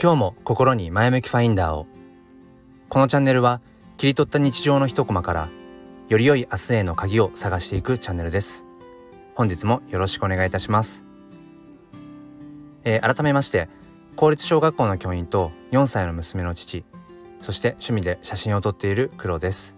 [0.00, 1.88] 今日も心に前向きファインダーを。
[2.88, 3.60] このチャンネルは
[3.96, 5.48] 切り取った日常の一コマから
[6.08, 8.64] より良い明日への鍵を探していくチャンネルです。
[9.34, 11.04] 本日もよろしくお願いいたします、
[12.84, 13.68] えー、改めまして
[14.16, 16.84] 公立小学校の教員と4歳の娘の父
[17.40, 19.76] そして趣味で写真を撮っている黒です。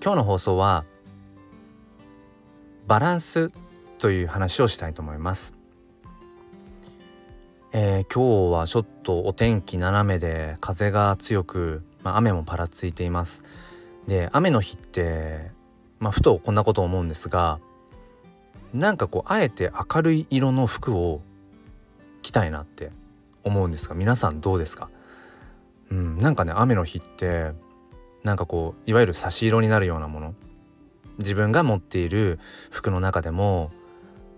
[0.00, 0.84] 今日の放送は
[2.86, 3.50] バランス
[3.98, 5.59] という話をしたいと思います。
[7.72, 13.44] えー、今日はちょっとお天気斜めで風が強く、まあ、雨もぱらついています。
[14.08, 15.52] で雨の日って、
[16.00, 17.60] まあ、ふとこんなこと思うんですが
[18.74, 21.20] なんかこうあえて明るい色の服を
[22.22, 22.90] 着たいなって
[23.44, 24.90] 思うんですが皆さんどうですか？
[25.92, 27.52] うんなんかね雨の日って
[28.24, 30.34] なんかこういわゆる差し色になるようなもの
[31.18, 33.70] 自分が持っている服の中でも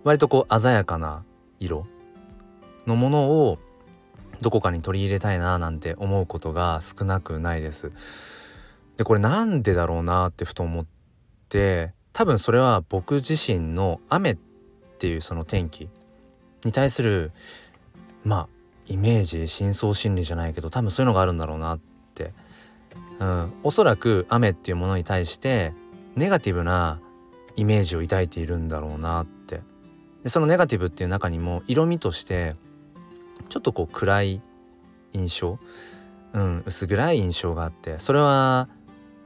[0.03, 1.23] 割とこう鮮やかな
[1.57, 1.87] 色
[2.87, 3.59] のものを
[4.41, 7.91] どこかに取り入れたいななんて思うことが少なくないです。
[8.97, 10.85] でこれなんでだろうなってふと思っ
[11.49, 14.37] て多分それは僕自身の雨っ
[14.99, 15.89] ていうその天気
[16.63, 17.31] に対する
[18.23, 18.47] まあ
[18.85, 21.79] イメージ深層心理じゃないけど多分そういうのがあるんだろうなっ
[22.13, 22.33] て、
[23.19, 25.73] うん、おそらく雨っていうものに対して
[26.15, 26.99] ネガティブな
[27.55, 29.61] イメージを抱いているんだろうなって。
[30.23, 32.55] でそのネガティブっていう中にも色味として
[33.53, 34.41] ちょっとこう暗い
[35.11, 35.59] 印象、
[36.33, 37.99] うん、薄暗い印象があって。
[37.99, 38.67] それは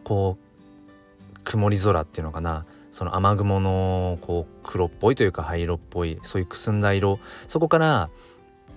[0.03, 2.65] こう曇り空っていうのかな。
[2.91, 7.19] その雨雲のこう黒っぽいというか灰色っぽいそういうくすんだ色。
[7.47, 8.09] そこから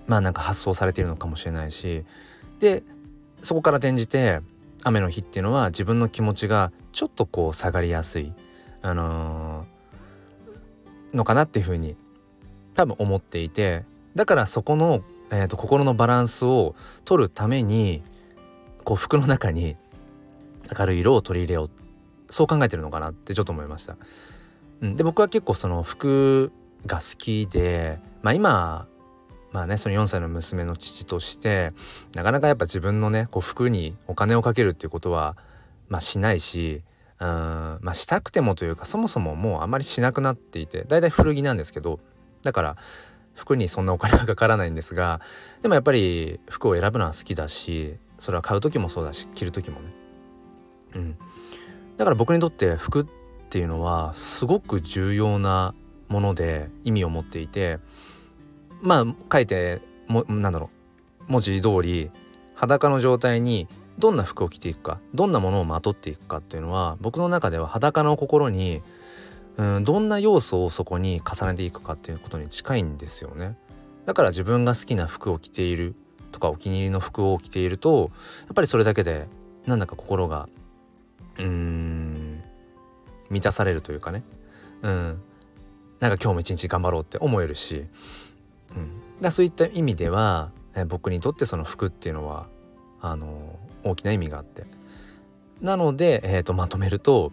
[0.07, 2.05] まあなんか発想されているのかもしれないし。
[2.59, 2.81] で
[3.41, 4.39] そこから転じて
[4.85, 8.31] 雨の日っていうのは自分の気持ちがちょっとこう下がりやすい、
[8.81, 11.97] あのー、のかなっていうふうに
[12.73, 13.83] 多分思っていて。
[14.15, 18.03] だからそこのえーと、心のバランスを取るために
[18.83, 19.77] こう服の中に
[20.77, 21.69] 明るい色を取り入れよう
[22.29, 23.97] そう考えてるのかなってちょっと思いました。
[24.81, 26.51] うん、で僕は結構その服
[26.85, 28.87] が好きで、まあ、今
[29.51, 31.73] まあねその4歳の娘の父として
[32.15, 35.35] なかなかやっぱ自分のねこう服にお金をかけるっていうことは、
[35.89, 36.81] まあ、しないし
[37.19, 41.99] うんまあしたくてもというかそもそももうあまりしなくなっていてだいたい古着なんですけど
[42.43, 42.77] だから
[43.33, 45.21] 服にそんなお金はかからないんですが
[45.61, 49.89] でもやっぱり服を選ぶのは好きだしそれは買う時もそうだし着る時もね。
[50.95, 51.17] うん。
[51.97, 53.05] だから僕にとって服っ
[53.49, 55.73] ていうのはすごく重要な
[56.07, 57.79] もので意味を持っていて
[58.81, 60.69] まあ書いてもなんだろ
[61.27, 62.11] う文字通り
[62.55, 68.81] 裸の状態にどんな服を着ていくかどんなものをまとっていくかっていうのは僕の中では裸の心に
[69.61, 73.55] うんどんな要素をそこに重ねていくかっていうことに近いんですよね。
[74.07, 75.93] だから自分が好きな服を着ている
[76.31, 78.09] とかお気に入りの服を着ていると
[78.41, 79.27] やっぱりそれだけで
[79.67, 80.49] なんだか心が
[81.37, 82.41] うーん
[83.29, 84.23] 満たされるというかね。
[84.81, 85.21] うん。
[85.99, 87.85] なんか今日も一日頑張ろうって思えるし、
[88.75, 92.47] うん、だそういった意味ではえ僕にとってその服っていうのは
[92.99, 94.65] あの大きな意味があって。
[95.61, 97.31] なので、えーとまとめると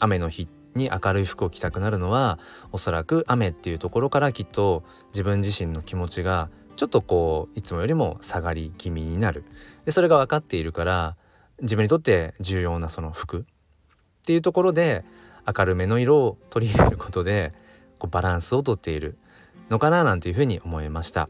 [0.00, 2.38] 雨の日に明るい服を着たくなるのは
[2.72, 9.44] おそらく雨っていうところからきっと自分自身の気持ちがちょっとこういつもよりも下がり気味になる。
[9.84, 11.16] でそれが分かっているから
[11.60, 13.42] 自分にとって重要なその服っ
[14.24, 15.04] ていうところで
[15.46, 17.52] 明るめの色を取り入れることで
[17.98, 19.18] こうバランスをとっている
[19.70, 21.28] のかななんていうふうに思いました、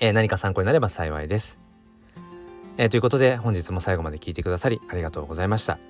[0.00, 1.58] えー、何か参考になれば幸いです、
[2.76, 5.89] えー、ということで本日も最後まで聞いてくださりありがとうございました。